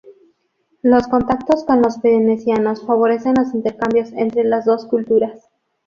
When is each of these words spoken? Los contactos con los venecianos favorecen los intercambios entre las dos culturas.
Los 0.81 1.07
contactos 1.07 1.63
con 1.63 1.83
los 1.83 2.01
venecianos 2.01 2.83
favorecen 2.83 3.35
los 3.37 3.53
intercambios 3.53 4.11
entre 4.13 4.43
las 4.45 4.65
dos 4.65 4.87
culturas. 4.87 5.45